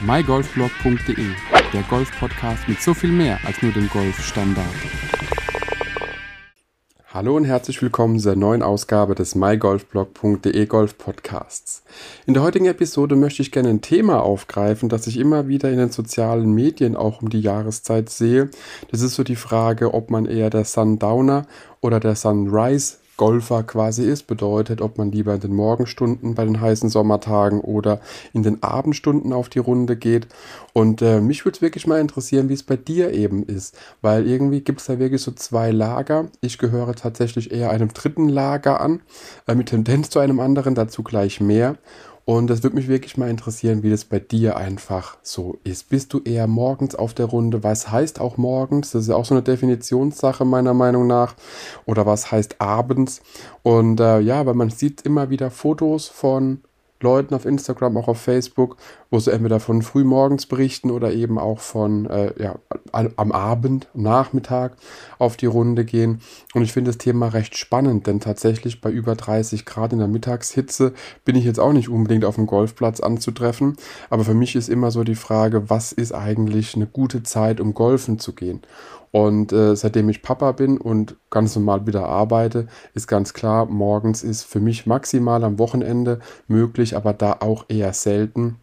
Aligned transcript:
mygolfblog.de, 0.00 1.26
der 1.72 1.82
Golf-Podcast 1.90 2.68
mit 2.68 2.80
so 2.80 2.94
viel 2.94 3.10
mehr 3.10 3.40
als 3.44 3.60
nur 3.62 3.72
dem 3.72 3.88
Golfstandard. 3.88 4.66
Hallo 7.08 7.36
und 7.36 7.44
herzlich 7.44 7.82
willkommen 7.82 8.20
zur 8.20 8.36
neuen 8.36 8.62
Ausgabe 8.62 9.16
des 9.16 9.34
mygolfblog.de 9.34 10.66
Golf 10.66 10.98
Podcasts. 10.98 11.82
In 12.26 12.34
der 12.34 12.44
heutigen 12.44 12.66
Episode 12.66 13.16
möchte 13.16 13.42
ich 13.42 13.50
gerne 13.50 13.70
ein 13.70 13.80
Thema 13.80 14.22
aufgreifen, 14.22 14.88
das 14.88 15.08
ich 15.08 15.18
immer 15.18 15.48
wieder 15.48 15.70
in 15.70 15.78
den 15.78 15.90
sozialen 15.90 16.52
Medien 16.52 16.94
auch 16.94 17.20
um 17.20 17.28
die 17.28 17.40
Jahreszeit 17.40 18.08
sehe. 18.08 18.50
Das 18.92 19.00
ist 19.00 19.16
so 19.16 19.24
die 19.24 19.36
Frage, 19.36 19.94
ob 19.94 20.10
man 20.10 20.26
eher 20.26 20.50
der 20.50 20.64
Sundowner 20.64 21.46
oder 21.80 21.98
der 21.98 22.14
Sunrise 22.14 22.98
Golfer 23.18 23.62
quasi 23.64 24.04
ist. 24.04 24.26
Bedeutet, 24.26 24.80
ob 24.80 24.96
man 24.96 25.12
lieber 25.12 25.34
in 25.34 25.40
den 25.40 25.54
Morgenstunden 25.54 26.34
bei 26.34 26.46
den 26.46 26.62
heißen 26.62 26.88
Sommertagen 26.88 27.60
oder 27.60 28.00
in 28.32 28.42
den 28.42 28.62
Abendstunden 28.62 29.34
auf 29.34 29.50
die 29.50 29.58
Runde 29.58 29.96
geht. 29.96 30.28
Und 30.72 31.02
äh, 31.02 31.20
mich 31.20 31.44
würde 31.44 31.56
es 31.56 31.62
wirklich 31.62 31.86
mal 31.86 32.00
interessieren, 32.00 32.48
wie 32.48 32.54
es 32.54 32.62
bei 32.62 32.76
dir 32.76 33.12
eben 33.12 33.42
ist. 33.42 33.76
Weil 34.00 34.26
irgendwie 34.26 34.62
gibt 34.62 34.80
es 34.80 34.86
da 34.86 34.98
wirklich 34.98 35.20
so 35.20 35.32
zwei 35.32 35.70
Lager. 35.70 36.28
Ich 36.40 36.56
gehöre 36.56 36.94
tatsächlich 36.94 37.52
eher 37.52 37.70
einem 37.70 37.92
dritten 37.92 38.30
Lager 38.30 38.80
an, 38.80 39.02
äh, 39.46 39.54
mit 39.54 39.68
Tendenz 39.68 40.08
zu 40.08 40.20
einem 40.20 40.40
anderen, 40.40 40.74
dazu 40.74 41.02
gleich 41.02 41.40
mehr. 41.40 41.76
Und 42.28 42.50
das 42.50 42.62
würde 42.62 42.76
mich 42.76 42.88
wirklich 42.88 43.16
mal 43.16 43.30
interessieren, 43.30 43.82
wie 43.82 43.88
das 43.88 44.04
bei 44.04 44.18
dir 44.18 44.58
einfach 44.58 45.16
so 45.22 45.56
ist. 45.64 45.88
Bist 45.88 46.12
du 46.12 46.20
eher 46.22 46.46
morgens 46.46 46.94
auf 46.94 47.14
der 47.14 47.24
Runde? 47.24 47.64
Was 47.64 47.90
heißt 47.90 48.20
auch 48.20 48.36
morgens? 48.36 48.90
Das 48.90 49.04
ist 49.04 49.08
ja 49.08 49.16
auch 49.16 49.24
so 49.24 49.32
eine 49.32 49.40
Definitionssache 49.40 50.44
meiner 50.44 50.74
Meinung 50.74 51.06
nach. 51.06 51.36
Oder 51.86 52.04
was 52.04 52.30
heißt 52.30 52.60
abends? 52.60 53.22
Und 53.62 54.00
äh, 54.00 54.20
ja, 54.20 54.44
weil 54.44 54.52
man 54.52 54.68
sieht 54.68 55.00
immer 55.06 55.30
wieder 55.30 55.50
Fotos 55.50 56.08
von 56.08 56.60
Leuten 57.00 57.34
auf 57.34 57.46
Instagram, 57.46 57.96
auch 57.96 58.08
auf 58.08 58.20
Facebook, 58.20 58.76
wo 59.10 59.18
sie 59.18 59.32
entweder 59.32 59.60
von 59.60 59.82
frühmorgens 59.82 60.46
berichten 60.46 60.90
oder 60.90 61.12
eben 61.12 61.38
auch 61.38 61.60
von 61.60 62.06
äh, 62.06 62.32
ja, 62.42 62.56
am 62.92 63.32
Abend, 63.32 63.88
Nachmittag 63.94 64.76
auf 65.18 65.36
die 65.36 65.46
Runde 65.46 65.84
gehen. 65.84 66.20
Und 66.54 66.62
ich 66.62 66.72
finde 66.72 66.90
das 66.90 66.98
Thema 66.98 67.28
recht 67.28 67.56
spannend, 67.56 68.06
denn 68.06 68.20
tatsächlich 68.20 68.80
bei 68.80 68.90
über 68.90 69.14
30 69.14 69.64
Grad 69.64 69.92
in 69.92 69.98
der 69.98 70.08
Mittagshitze 70.08 70.92
bin 71.24 71.36
ich 71.36 71.44
jetzt 71.44 71.60
auch 71.60 71.72
nicht 71.72 71.88
unbedingt 71.88 72.24
auf 72.24 72.34
dem 72.34 72.46
Golfplatz 72.46 73.00
anzutreffen. 73.00 73.76
Aber 74.10 74.24
für 74.24 74.34
mich 74.34 74.56
ist 74.56 74.68
immer 74.68 74.90
so 74.90 75.04
die 75.04 75.14
Frage, 75.14 75.70
was 75.70 75.92
ist 75.92 76.12
eigentlich 76.12 76.74
eine 76.74 76.86
gute 76.86 77.22
Zeit, 77.22 77.60
um 77.60 77.74
golfen 77.74 78.18
zu 78.18 78.34
gehen? 78.34 78.62
Und 79.10 79.52
äh, 79.52 79.74
seitdem 79.74 80.08
ich 80.10 80.22
Papa 80.22 80.52
bin 80.52 80.78
und 80.78 81.16
ganz 81.30 81.56
normal 81.56 81.86
wieder 81.86 82.06
arbeite, 82.06 82.66
ist 82.94 83.06
ganz 83.08 83.32
klar, 83.32 83.66
morgens 83.66 84.22
ist 84.22 84.42
für 84.42 84.60
mich 84.60 84.86
maximal 84.86 85.44
am 85.44 85.58
Wochenende 85.58 86.20
möglich, 86.46 86.94
aber 86.94 87.14
da 87.14 87.38
auch 87.40 87.64
eher 87.68 87.92
selten. 87.94 88.56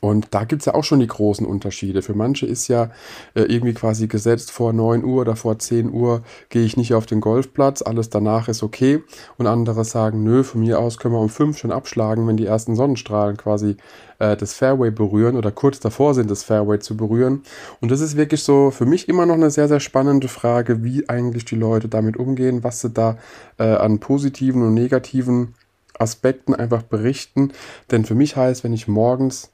Und 0.00 0.28
da 0.30 0.44
gibt 0.44 0.62
es 0.62 0.66
ja 0.66 0.74
auch 0.74 0.84
schon 0.84 1.00
die 1.00 1.06
großen 1.06 1.46
Unterschiede. 1.46 2.00
Für 2.00 2.14
manche 2.14 2.46
ist 2.46 2.68
ja 2.68 2.90
äh, 3.34 3.42
irgendwie 3.42 3.74
quasi 3.74 4.06
gesetzt, 4.06 4.50
vor 4.50 4.72
9 4.72 5.04
Uhr 5.04 5.20
oder 5.20 5.36
vor 5.36 5.58
10 5.58 5.92
Uhr 5.92 6.22
gehe 6.48 6.64
ich 6.64 6.76
nicht 6.76 6.94
auf 6.94 7.04
den 7.06 7.20
Golfplatz, 7.20 7.82
alles 7.82 8.08
danach 8.08 8.48
ist 8.48 8.62
okay. 8.62 9.02
Und 9.36 9.46
andere 9.46 9.84
sagen, 9.84 10.22
nö, 10.22 10.42
von 10.42 10.60
mir 10.60 10.78
aus 10.78 10.98
können 10.98 11.14
wir 11.14 11.20
um 11.20 11.28
5 11.28 11.58
schon 11.58 11.72
abschlagen, 11.72 12.26
wenn 12.26 12.36
die 12.36 12.46
ersten 12.46 12.76
Sonnenstrahlen 12.76 13.36
quasi 13.36 13.76
äh, 14.18 14.36
das 14.36 14.54
Fairway 14.54 14.90
berühren 14.90 15.36
oder 15.36 15.50
kurz 15.50 15.80
davor 15.80 16.14
sind, 16.14 16.30
das 16.30 16.44
Fairway 16.44 16.78
zu 16.78 16.96
berühren. 16.96 17.42
Und 17.80 17.90
das 17.90 18.00
ist 18.00 18.16
wirklich 18.16 18.42
so 18.42 18.70
für 18.70 18.86
mich 18.86 19.08
immer 19.08 19.26
noch 19.26 19.34
eine 19.34 19.50
sehr, 19.50 19.68
sehr 19.68 19.80
spannende 19.80 20.28
Frage, 20.28 20.82
wie 20.82 21.08
eigentlich 21.08 21.44
die 21.44 21.56
Leute 21.56 21.88
damit 21.88 22.16
umgehen, 22.16 22.64
was 22.64 22.80
sie 22.80 22.90
da 22.90 23.18
äh, 23.58 23.64
an 23.64 23.98
positiven 24.00 24.62
und 24.62 24.74
negativen 24.74 25.54
Aspekten 25.98 26.54
einfach 26.54 26.82
berichten. 26.82 27.52
Denn 27.90 28.04
für 28.04 28.14
mich 28.14 28.36
heißt, 28.36 28.64
wenn 28.64 28.72
ich 28.72 28.88
morgens 28.88 29.50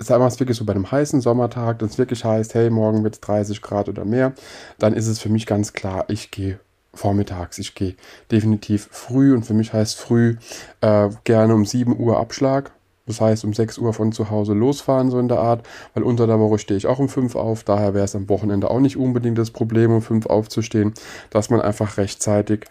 sagen 0.00 0.22
wir 0.22 0.26
es 0.26 0.40
wirklich 0.40 0.56
so 0.56 0.64
bei 0.64 0.74
einem 0.74 0.90
heißen 0.90 1.20
Sommertag, 1.20 1.80
wenn 1.80 1.88
es 1.88 1.98
wirklich 1.98 2.24
heißt, 2.24 2.54
hey, 2.54 2.70
morgen 2.70 3.04
wird 3.04 3.14
es 3.14 3.20
30 3.20 3.62
Grad 3.62 3.88
oder 3.88 4.04
mehr, 4.04 4.32
dann 4.78 4.94
ist 4.94 5.06
es 5.06 5.18
für 5.18 5.28
mich 5.28 5.46
ganz 5.46 5.72
klar, 5.72 6.04
ich 6.08 6.30
gehe 6.30 6.58
vormittags, 6.94 7.58
ich 7.58 7.74
gehe 7.74 7.94
definitiv 8.30 8.88
früh 8.90 9.34
und 9.34 9.44
für 9.44 9.54
mich 9.54 9.72
heißt 9.72 9.96
früh 9.96 10.36
äh, 10.80 11.08
gerne 11.24 11.54
um 11.54 11.64
7 11.64 11.98
Uhr 11.98 12.18
Abschlag. 12.18 12.72
Das 13.06 13.22
heißt, 13.22 13.44
um 13.44 13.54
6 13.54 13.78
Uhr 13.78 13.94
von 13.94 14.12
zu 14.12 14.28
Hause 14.28 14.52
losfahren, 14.52 15.10
so 15.10 15.18
in 15.18 15.28
der 15.28 15.38
Art, 15.38 15.66
weil 15.94 16.02
unter 16.02 16.26
der 16.26 16.38
Woche 16.38 16.58
stehe 16.58 16.76
ich 16.76 16.86
auch 16.86 16.98
um 16.98 17.08
5 17.08 17.36
auf, 17.36 17.64
daher 17.64 17.94
wäre 17.94 18.04
es 18.04 18.14
am 18.14 18.28
Wochenende 18.28 18.70
auch 18.70 18.80
nicht 18.80 18.98
unbedingt 18.98 19.38
das 19.38 19.50
Problem, 19.50 19.92
um 19.92 20.02
5 20.02 20.26
aufzustehen, 20.26 20.92
dass 21.30 21.48
man 21.48 21.62
einfach 21.62 21.96
rechtzeitig 21.96 22.66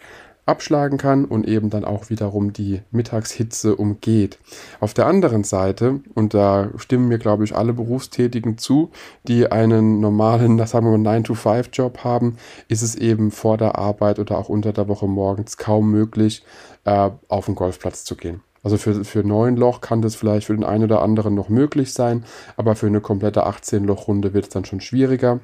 abschlagen 0.48 0.98
kann 0.98 1.24
und 1.24 1.46
eben 1.46 1.70
dann 1.70 1.84
auch 1.84 2.10
wiederum 2.10 2.52
die 2.52 2.82
Mittagshitze 2.90 3.76
umgeht. 3.76 4.38
Auf 4.80 4.94
der 4.94 5.06
anderen 5.06 5.44
Seite, 5.44 6.00
und 6.14 6.34
da 6.34 6.70
stimmen 6.76 7.08
mir, 7.08 7.18
glaube 7.18 7.44
ich, 7.44 7.54
alle 7.54 7.72
Berufstätigen 7.72 8.58
zu, 8.58 8.90
die 9.24 9.50
einen 9.50 10.00
normalen, 10.00 10.56
das 10.58 10.70
sagen 10.70 10.90
wir 10.90 10.96
mal, 10.96 11.18
9-to-5-Job 11.18 12.04
haben, 12.04 12.36
ist 12.68 12.82
es 12.82 12.94
eben 12.94 13.30
vor 13.30 13.56
der 13.56 13.78
Arbeit 13.78 14.18
oder 14.18 14.38
auch 14.38 14.48
unter 14.48 14.72
der 14.72 14.88
Woche 14.88 15.06
morgens 15.06 15.56
kaum 15.56 15.90
möglich, 15.90 16.44
äh, 16.84 17.10
auf 17.28 17.46
den 17.46 17.54
Golfplatz 17.54 18.04
zu 18.04 18.16
gehen. 18.16 18.40
Also 18.62 18.76
für, 18.76 19.04
für 19.04 19.22
9 19.22 19.56
Loch 19.56 19.80
kann 19.80 20.02
das 20.02 20.16
vielleicht 20.16 20.46
für 20.46 20.54
den 20.54 20.64
einen 20.64 20.84
oder 20.84 21.02
anderen 21.02 21.34
noch 21.34 21.48
möglich 21.48 21.92
sein, 21.92 22.24
aber 22.56 22.74
für 22.74 22.86
eine 22.86 23.00
komplette 23.00 23.46
18-Loch-Runde 23.46 24.34
wird 24.34 24.44
es 24.44 24.50
dann 24.50 24.64
schon 24.64 24.80
schwieriger. 24.80 25.40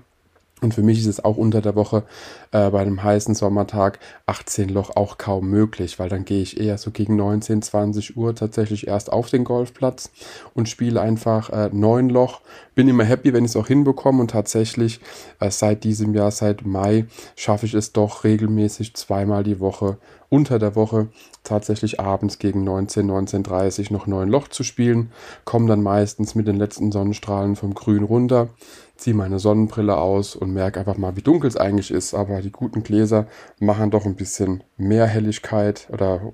Und 0.61 0.73
für 0.73 0.83
mich 0.83 1.01
ist 1.01 1.07
es 1.07 1.23
auch 1.23 1.37
unter 1.37 1.61
der 1.61 1.75
Woche 1.75 2.05
äh, 2.53 2.71
bei 2.71 2.81
einem 2.81 3.03
heißen 3.03 3.35
Sommertag 3.35 3.99
18 4.27 4.69
Loch 4.69 4.97
auch 4.97 5.19
kaum 5.19 5.51
möglich, 5.51 5.99
weil 5.99 6.09
dann 6.09 6.25
gehe 6.25 6.41
ich 6.41 6.59
eher 6.59 6.79
so 6.79 6.91
gegen 6.91 7.17
19, 7.17 7.61
20 7.61 8.17
Uhr 8.17 8.35
tatsächlich 8.35 8.87
erst 8.87 9.13
auf 9.13 9.29
den 9.29 9.45
Golfplatz 9.45 10.11
und 10.55 10.69
spiele 10.69 11.01
einfach 11.01 11.51
äh, 11.51 11.71
9 11.73 12.09
Loch. 12.09 12.41
Bin 12.75 12.89
immer 12.89 13.05
happy, 13.05 13.33
wenn 13.33 13.45
ich 13.45 13.51
es 13.51 13.57
auch 13.57 13.67
hinbekomme 13.67 14.21
und 14.21 14.31
tatsächlich 14.31 15.01
äh, 15.41 15.51
seit 15.51 15.85
diesem 15.85 16.15
Jahr, 16.15 16.31
seit 16.31 16.65
Mai, 16.65 17.07
schaffe 17.37 17.67
ich 17.67 17.75
es 17.75 17.93
doch 17.93 18.25
regelmäßig 18.25 18.95
zweimal 18.95 19.43
die 19.43 19.61
Woche 19.61 19.99
unter 20.35 20.59
der 20.59 20.75
Woche 20.75 21.09
tatsächlich 21.45 22.01
abends 22.01 22.39
gegen 22.39 22.65
19, 22.65 23.09
19.30 23.09 23.93
noch 23.93 24.07
neun 24.07 24.29
Loch 24.29 24.49
zu 24.49 24.65
spielen, 24.65 25.13
komme 25.45 25.69
dann 25.69 25.83
meistens 25.83 26.35
mit 26.35 26.49
den 26.49 26.57
letzten 26.57 26.91
Sonnenstrahlen 26.91 27.55
vom 27.55 27.75
Grün 27.75 28.03
runter, 28.03 28.49
ziehe 28.97 29.15
meine 29.15 29.39
Sonnenbrille 29.39 29.97
aus 29.97 30.37
und 30.37 30.53
merke 30.53 30.81
einfach 30.81 30.97
mal, 30.97 31.17
wie 31.17 31.23
dunkel 31.23 31.49
es 31.49 31.57
eigentlich 31.57 31.91
ist. 31.91 32.15
Aber 32.15 32.41
die 32.41 32.53
guten 32.53 32.83
Gläser 32.83 33.27
machen 33.59 33.91
doch 33.91 34.07
ein 34.07 34.15
bisschen 34.15 34.63
mehr 34.77 35.07
Helligkeit 35.07 35.89
oder 35.93 36.33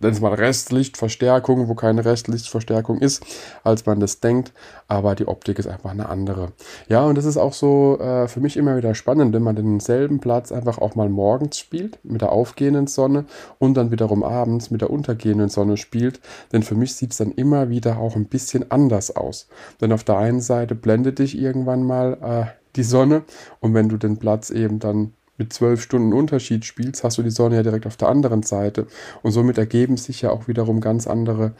nenn 0.00 0.12
es 0.12 0.20
mal 0.20 0.34
Restlichtverstärkung, 0.34 1.68
wo 1.68 1.74
keine 1.74 2.04
Restlichtverstärkung 2.04 3.00
ist, 3.00 3.24
als 3.64 3.84
man 3.86 4.00
das 4.00 4.20
denkt. 4.20 4.52
Aber 4.88 5.14
die 5.14 5.28
Optik 5.28 5.58
ist 5.58 5.66
einfach 5.66 5.90
eine 5.90 6.08
andere. 6.08 6.52
Ja, 6.88 7.04
und 7.04 7.18
das 7.18 7.24
ist 7.24 7.36
auch 7.36 7.52
so 7.52 7.98
äh, 8.00 8.28
für 8.28 8.40
mich 8.40 8.56
immer 8.56 8.76
wieder 8.76 8.94
spannend, 8.94 9.34
wenn 9.34 9.42
man 9.42 9.56
denselben 9.56 10.20
Platz 10.20 10.52
einfach 10.52 10.78
auch 10.78 10.94
mal 10.94 11.08
morgens 11.08 11.58
spielt, 11.58 11.98
mit 12.04 12.20
der 12.20 12.32
aufgehenden 12.32 12.86
Sonne 12.86 13.24
und 13.58 13.74
dann 13.76 13.90
wiederum 13.90 14.22
abends 14.22 14.70
mit 14.70 14.80
der 14.80 14.90
untergehenden 14.90 15.48
Sonne 15.48 15.76
spielt. 15.76 16.20
Denn 16.52 16.62
für 16.62 16.74
mich 16.74 16.94
sieht 16.94 17.12
es 17.12 17.18
dann 17.18 17.32
immer 17.32 17.68
wieder 17.68 17.98
auch 17.98 18.16
ein 18.16 18.26
bisschen 18.26 18.70
anders 18.70 19.14
aus. 19.14 19.48
Denn 19.80 19.92
auf 19.92 20.04
der 20.04 20.18
einen 20.18 20.40
Seite 20.40 20.74
blendet 20.74 21.18
dich 21.18 21.36
irgendwann 21.56 21.84
mal 21.84 22.18
äh, 22.22 22.60
die 22.76 22.82
Sonne 22.82 23.24
und 23.60 23.74
wenn 23.74 23.88
du 23.88 23.96
den 23.96 24.18
Platz 24.18 24.50
eben 24.50 24.78
dann 24.78 25.12
mit 25.38 25.52
zwölf 25.52 25.82
Stunden 25.82 26.12
Unterschied 26.12 26.64
spielst, 26.64 27.04
hast 27.04 27.18
du 27.18 27.22
die 27.22 27.30
Sonne 27.30 27.56
ja 27.56 27.62
direkt 27.62 27.86
auf 27.86 27.96
der 27.96 28.08
anderen 28.08 28.42
Seite. 28.42 28.86
Und 29.22 29.32
somit 29.32 29.58
ergeben 29.58 29.96
sich 29.96 30.22
ja 30.22 30.30
auch 30.30 30.48
wiederum 30.48 30.80
ganz 30.80 31.06
andere, 31.06 31.52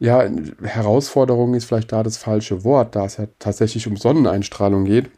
ja, 0.00 0.28
Herausforderungen 0.62 1.54
ist 1.54 1.66
vielleicht 1.66 1.92
da 1.92 2.02
das 2.02 2.16
falsche 2.16 2.64
Wort, 2.64 2.96
da 2.96 3.04
es 3.04 3.18
ja 3.18 3.26
tatsächlich 3.38 3.86
um 3.86 3.96
Sonneneinstrahlung 3.96 4.84
geht 4.84 5.10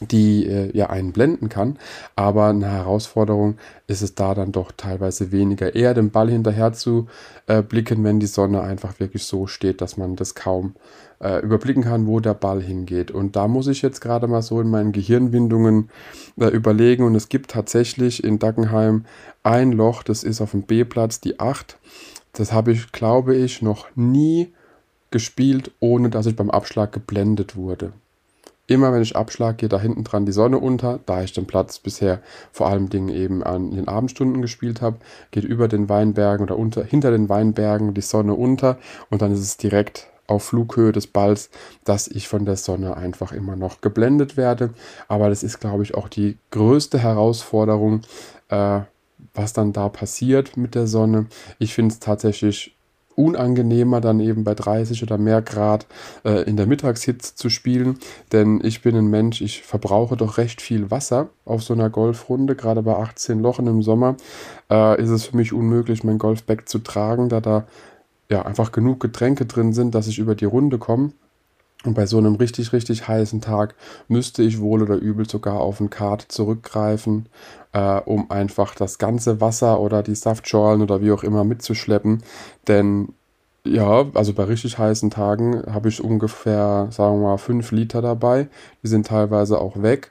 die 0.00 0.46
äh, 0.46 0.76
ja 0.76 0.90
einen 0.90 1.12
blenden 1.12 1.48
kann. 1.48 1.78
Aber 2.16 2.46
eine 2.46 2.70
Herausforderung 2.70 3.56
ist 3.86 4.02
es 4.02 4.14
da 4.14 4.34
dann 4.34 4.52
doch 4.52 4.72
teilweise 4.76 5.32
weniger, 5.32 5.74
eher 5.74 5.94
den 5.94 6.10
Ball 6.10 6.30
hinterher 6.30 6.72
zu 6.72 7.06
äh, 7.46 7.62
blicken, 7.62 8.04
wenn 8.04 8.20
die 8.20 8.26
Sonne 8.26 8.62
einfach 8.62 9.00
wirklich 9.00 9.24
so 9.24 9.46
steht, 9.46 9.80
dass 9.80 9.96
man 9.96 10.16
das 10.16 10.34
kaum 10.34 10.74
äh, 11.22 11.40
überblicken 11.40 11.84
kann, 11.84 12.06
wo 12.06 12.20
der 12.20 12.34
Ball 12.34 12.62
hingeht. 12.62 13.10
Und 13.10 13.36
da 13.36 13.48
muss 13.48 13.66
ich 13.66 13.82
jetzt 13.82 14.00
gerade 14.00 14.26
mal 14.26 14.42
so 14.42 14.60
in 14.60 14.70
meinen 14.70 14.92
Gehirnwindungen 14.92 15.90
äh, 16.38 16.46
überlegen. 16.46 17.04
Und 17.04 17.14
es 17.14 17.28
gibt 17.28 17.50
tatsächlich 17.50 18.24
in 18.24 18.38
Dackenheim 18.38 19.04
ein 19.42 19.72
Loch, 19.72 20.02
das 20.02 20.24
ist 20.24 20.40
auf 20.40 20.52
dem 20.52 20.62
B-Platz, 20.62 21.20
die 21.20 21.38
8. 21.38 21.78
Das 22.32 22.52
habe 22.52 22.72
ich, 22.72 22.92
glaube 22.92 23.34
ich, 23.36 23.62
noch 23.62 23.88
nie 23.96 24.52
gespielt, 25.10 25.72
ohne 25.80 26.08
dass 26.08 26.26
ich 26.26 26.36
beim 26.36 26.50
Abschlag 26.50 26.92
geblendet 26.92 27.56
wurde. 27.56 27.92
Immer 28.70 28.92
wenn 28.92 29.02
ich 29.02 29.16
abschlag, 29.16 29.58
geht 29.58 29.72
da 29.72 29.80
hinten 29.80 30.04
dran 30.04 30.26
die 30.26 30.30
Sonne 30.30 30.58
unter. 30.58 31.00
Da 31.04 31.24
ich 31.24 31.32
den 31.32 31.48
Platz 31.48 31.80
bisher 31.80 32.20
vor 32.52 32.68
allem 32.68 32.88
Dingen 32.88 33.08
eben 33.08 33.42
an 33.42 33.72
den 33.72 33.88
Abendstunden 33.88 34.42
gespielt 34.42 34.80
habe, 34.80 34.98
geht 35.32 35.42
über 35.42 35.66
den 35.66 35.88
Weinbergen 35.88 36.44
oder 36.44 36.56
unter, 36.56 36.84
hinter 36.84 37.10
den 37.10 37.28
Weinbergen 37.28 37.94
die 37.94 38.00
Sonne 38.00 38.34
unter 38.34 38.78
und 39.10 39.22
dann 39.22 39.32
ist 39.32 39.40
es 39.40 39.56
direkt 39.56 40.06
auf 40.28 40.44
Flughöhe 40.44 40.92
des 40.92 41.08
Balls, 41.08 41.50
dass 41.82 42.06
ich 42.06 42.28
von 42.28 42.44
der 42.44 42.54
Sonne 42.54 42.96
einfach 42.96 43.32
immer 43.32 43.56
noch 43.56 43.80
geblendet 43.80 44.36
werde. 44.36 44.70
Aber 45.08 45.30
das 45.30 45.42
ist, 45.42 45.58
glaube 45.58 45.82
ich, 45.82 45.94
auch 45.96 46.08
die 46.08 46.38
größte 46.52 47.00
Herausforderung, 47.00 48.02
äh, 48.50 48.82
was 49.34 49.52
dann 49.52 49.72
da 49.72 49.88
passiert 49.88 50.56
mit 50.56 50.76
der 50.76 50.86
Sonne. 50.86 51.26
Ich 51.58 51.74
finde 51.74 51.94
es 51.94 51.98
tatsächlich 51.98 52.76
unangenehmer, 53.16 54.00
dann 54.00 54.20
eben 54.20 54.44
bei 54.44 54.54
30 54.54 55.02
oder 55.02 55.18
mehr 55.18 55.42
Grad 55.42 55.86
äh, 56.24 56.42
in 56.42 56.56
der 56.56 56.66
Mittagshitze 56.66 57.34
zu 57.34 57.50
spielen. 57.50 57.98
Denn 58.32 58.60
ich 58.62 58.82
bin 58.82 58.96
ein 58.96 59.08
Mensch, 59.08 59.40
ich 59.40 59.62
verbrauche 59.62 60.16
doch 60.16 60.38
recht 60.38 60.60
viel 60.60 60.90
Wasser 60.90 61.28
auf 61.44 61.62
so 61.62 61.74
einer 61.74 61.90
Golfrunde. 61.90 62.56
Gerade 62.56 62.82
bei 62.82 62.96
18 62.96 63.40
Lochen 63.40 63.66
im 63.66 63.82
Sommer 63.82 64.16
äh, 64.70 65.00
ist 65.00 65.10
es 65.10 65.26
für 65.26 65.36
mich 65.36 65.52
unmöglich, 65.52 66.04
mein 66.04 66.18
Golfbag 66.18 66.62
zu 66.66 66.78
tragen, 66.78 67.28
da 67.28 67.40
da 67.40 67.66
ja 68.30 68.42
einfach 68.42 68.72
genug 68.72 69.00
Getränke 69.00 69.44
drin 69.44 69.72
sind, 69.72 69.94
dass 69.94 70.06
ich 70.06 70.18
über 70.18 70.34
die 70.34 70.44
Runde 70.44 70.78
komme. 70.78 71.12
Und 71.84 71.94
bei 71.94 72.04
so 72.04 72.18
einem 72.18 72.34
richtig, 72.34 72.72
richtig 72.74 73.08
heißen 73.08 73.40
Tag 73.40 73.74
müsste 74.06 74.42
ich 74.42 74.60
wohl 74.60 74.82
oder 74.82 74.96
übel 74.96 75.28
sogar 75.28 75.60
auf 75.60 75.80
ein 75.80 75.88
Kart 75.88 76.26
zurückgreifen, 76.28 77.26
äh, 77.72 78.00
um 78.00 78.30
einfach 78.30 78.74
das 78.74 78.98
ganze 78.98 79.40
Wasser 79.40 79.80
oder 79.80 80.02
die 80.02 80.14
Saftschorlen 80.14 80.82
oder 80.82 81.00
wie 81.00 81.12
auch 81.12 81.22
immer 81.22 81.42
mitzuschleppen. 81.42 82.22
Denn 82.68 83.14
ja, 83.64 84.06
also 84.14 84.32
bei 84.32 84.44
richtig 84.44 84.78
heißen 84.78 85.10
Tagen 85.10 85.62
habe 85.70 85.90
ich 85.90 86.02
ungefähr, 86.02 86.88
sagen 86.90 87.20
wir 87.20 87.28
mal, 87.28 87.38
fünf 87.38 87.72
Liter 87.72 88.00
dabei. 88.00 88.48
Die 88.82 88.88
sind 88.88 89.06
teilweise 89.06 89.60
auch 89.60 89.82
weg. 89.82 90.10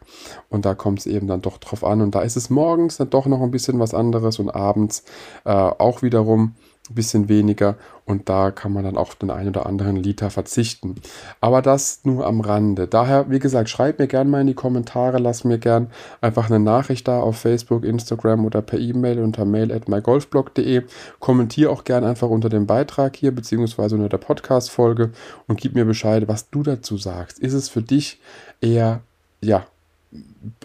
Und 0.49 0.65
da 0.65 0.75
kommt 0.75 0.99
es 0.99 1.07
eben 1.07 1.27
dann 1.27 1.41
doch 1.41 1.57
drauf 1.57 1.83
an. 1.83 2.01
Und 2.01 2.13
da 2.13 2.21
ist 2.21 2.37
es 2.37 2.49
morgens 2.49 2.97
dann 2.97 3.09
doch 3.09 3.25
noch 3.25 3.41
ein 3.41 3.51
bisschen 3.51 3.79
was 3.79 3.93
anderes 3.95 4.37
und 4.37 4.49
abends 4.49 5.03
äh, 5.45 5.51
auch 5.51 6.03
wiederum 6.03 6.55
ein 6.89 6.95
bisschen 6.95 7.29
weniger 7.29 7.75
und 8.05 8.27
da 8.27 8.49
kann 8.49 8.73
man 8.73 8.83
dann 8.83 8.97
auch 8.97 9.13
den 9.13 9.29
einen 9.29 9.49
oder 9.49 9.67
anderen 9.67 9.95
Liter 9.95 10.31
verzichten. 10.31 10.95
Aber 11.41 11.61
das 11.61 12.01
nur 12.03 12.25
am 12.25 12.41
Rande. 12.41 12.87
Daher, 12.87 13.29
wie 13.29 13.37
gesagt, 13.37 13.69
schreibt 13.69 13.99
mir 13.99 14.07
gerne 14.07 14.29
mal 14.29 14.41
in 14.41 14.47
die 14.47 14.55
Kommentare, 14.55 15.19
lasst 15.19 15.45
mir 15.45 15.59
gerne 15.59 15.87
einfach 16.19 16.49
eine 16.49 16.59
Nachricht 16.59 17.07
da 17.07 17.19
auf 17.19 17.37
Facebook, 17.37 17.85
Instagram 17.85 18.45
oder 18.45 18.63
per 18.63 18.79
E-Mail 18.79 19.19
unter 19.19 19.45
mail 19.45 19.71
at 19.71 19.87
mygolfblog.de. 19.87 20.83
Kommentier 21.19 21.71
auch 21.71 21.83
gerne 21.83 22.07
einfach 22.07 22.29
unter 22.29 22.49
dem 22.49 22.65
Beitrag 22.65 23.15
hier 23.15 23.33
beziehungsweise 23.33 23.95
unter 23.95 24.09
der 24.09 24.17
Podcast-Folge 24.17 25.11
und 25.47 25.61
gib 25.61 25.75
mir 25.75 25.85
Bescheid, 25.85 26.27
was 26.27 26.49
du 26.49 26.63
dazu 26.63 26.97
sagst. 26.97 27.37
Ist 27.37 27.53
es 27.53 27.69
für 27.69 27.83
dich 27.83 28.19
eher, 28.59 29.01
ja, 29.41 29.65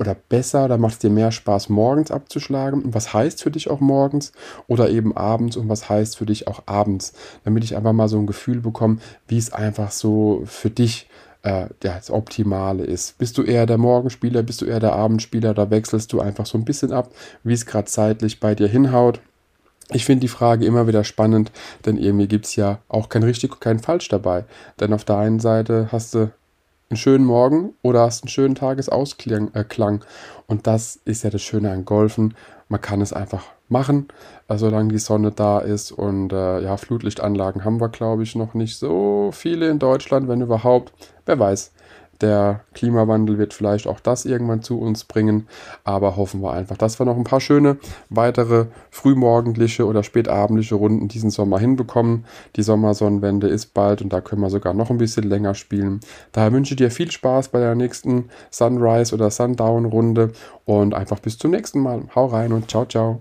oder 0.00 0.14
besser, 0.14 0.68
da 0.68 0.78
macht 0.78 0.94
es 0.94 0.98
dir 1.00 1.10
mehr 1.10 1.30
Spaß, 1.30 1.68
morgens 1.68 2.10
abzuschlagen. 2.10 2.82
Und 2.82 2.94
was 2.94 3.12
heißt 3.12 3.42
für 3.42 3.50
dich 3.50 3.68
auch 3.70 3.80
morgens 3.80 4.32
oder 4.66 4.90
eben 4.90 5.16
abends 5.16 5.56
und 5.56 5.68
was 5.68 5.88
heißt 5.88 6.16
für 6.16 6.26
dich 6.26 6.48
auch 6.48 6.62
abends, 6.66 7.12
damit 7.44 7.64
ich 7.64 7.76
einfach 7.76 7.92
mal 7.92 8.08
so 8.08 8.18
ein 8.18 8.26
Gefühl 8.26 8.60
bekomme, 8.60 8.98
wie 9.28 9.38
es 9.38 9.52
einfach 9.52 9.90
so 9.90 10.42
für 10.46 10.70
dich 10.70 11.08
äh, 11.42 11.68
ja, 11.82 11.94
das 11.94 12.10
Optimale 12.10 12.84
ist. 12.84 13.18
Bist 13.18 13.36
du 13.38 13.42
eher 13.42 13.66
der 13.66 13.78
Morgenspieler, 13.78 14.42
bist 14.42 14.62
du 14.62 14.64
eher 14.64 14.80
der 14.80 14.94
Abendspieler, 14.94 15.54
da 15.54 15.70
wechselst 15.70 16.12
du 16.12 16.20
einfach 16.20 16.46
so 16.46 16.58
ein 16.58 16.64
bisschen 16.64 16.92
ab, 16.92 17.10
wie 17.42 17.52
es 17.52 17.66
gerade 17.66 17.86
zeitlich 17.86 18.40
bei 18.40 18.54
dir 18.54 18.68
hinhaut. 18.68 19.20
Ich 19.90 20.06
finde 20.06 20.22
die 20.22 20.28
Frage 20.28 20.64
immer 20.64 20.86
wieder 20.86 21.04
spannend, 21.04 21.52
denn 21.84 21.98
irgendwie 21.98 22.26
gibt 22.26 22.46
es 22.46 22.56
ja 22.56 22.78
auch 22.88 23.10
kein 23.10 23.22
richtig 23.22 23.52
und 23.52 23.60
kein 23.60 23.78
falsch 23.78 24.08
dabei. 24.08 24.46
Denn 24.80 24.94
auf 24.94 25.04
der 25.04 25.18
einen 25.18 25.40
Seite 25.40 25.88
hast 25.92 26.14
du 26.14 26.32
einen 26.90 26.96
schönen 26.96 27.24
Morgen 27.24 27.74
oder 27.82 28.02
hast 28.02 28.24
einen 28.24 28.30
schönen 28.30 28.54
Tagesausklang. 28.54 29.50
Äh, 29.54 30.04
und 30.46 30.66
das 30.66 31.00
ist 31.04 31.24
ja 31.24 31.30
das 31.30 31.42
Schöne 31.42 31.70
an 31.70 31.84
Golfen. 31.84 32.34
Man 32.68 32.80
kann 32.80 33.00
es 33.00 33.12
einfach 33.12 33.44
machen, 33.68 34.08
äh, 34.48 34.56
solange 34.56 34.88
die 34.88 34.98
Sonne 34.98 35.30
da 35.32 35.58
ist. 35.58 35.92
Und 35.92 36.32
äh, 36.32 36.60
ja, 36.60 36.76
Flutlichtanlagen 36.76 37.64
haben 37.64 37.80
wir, 37.80 37.88
glaube 37.88 38.22
ich, 38.22 38.34
noch 38.34 38.54
nicht 38.54 38.78
so 38.78 39.30
viele 39.32 39.68
in 39.68 39.78
Deutschland, 39.78 40.28
wenn 40.28 40.40
überhaupt. 40.40 40.92
Wer 41.26 41.38
weiß. 41.38 41.72
Der 42.20 42.60
Klimawandel 42.74 43.38
wird 43.38 43.54
vielleicht 43.54 43.86
auch 43.86 44.00
das 44.00 44.24
irgendwann 44.24 44.62
zu 44.62 44.80
uns 44.80 45.04
bringen, 45.04 45.46
aber 45.84 46.16
hoffen 46.16 46.42
wir 46.42 46.52
einfach, 46.52 46.76
dass 46.76 46.98
wir 46.98 47.06
noch 47.06 47.16
ein 47.16 47.24
paar 47.24 47.40
schöne 47.40 47.76
weitere 48.10 48.66
frühmorgendliche 48.90 49.86
oder 49.86 50.02
spätabendliche 50.02 50.74
Runden 50.74 51.08
diesen 51.08 51.30
Sommer 51.30 51.58
hinbekommen. 51.58 52.24
Die 52.56 52.62
Sommersonnenwende 52.62 53.48
ist 53.48 53.74
bald 53.74 54.02
und 54.02 54.12
da 54.12 54.20
können 54.20 54.42
wir 54.42 54.50
sogar 54.50 54.74
noch 54.74 54.90
ein 54.90 54.98
bisschen 54.98 55.24
länger 55.24 55.54
spielen. 55.54 56.00
Daher 56.32 56.52
wünsche 56.52 56.74
ich 56.74 56.78
dir 56.78 56.90
viel 56.90 57.10
Spaß 57.10 57.48
bei 57.48 57.60
der 57.60 57.74
nächsten 57.74 58.30
Sunrise 58.50 59.14
oder 59.14 59.30
Sundown 59.30 59.84
Runde 59.86 60.32
und 60.64 60.94
einfach 60.94 61.20
bis 61.20 61.38
zum 61.38 61.50
nächsten 61.50 61.80
Mal. 61.80 62.02
Hau 62.14 62.26
rein 62.26 62.52
und 62.52 62.70
ciao, 62.70 62.84
ciao. 62.86 63.20